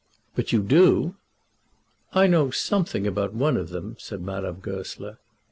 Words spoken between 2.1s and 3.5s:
"I know something about